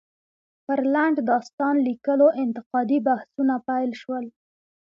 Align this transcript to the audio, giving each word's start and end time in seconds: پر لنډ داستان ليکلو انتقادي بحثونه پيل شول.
پر 0.65 0.79
لنډ 0.93 1.15
داستان 1.31 1.75
ليکلو 1.87 2.27
انتقادي 2.43 2.99
بحثونه 3.07 3.55
پيل 3.67 3.91
شول. 4.01 4.25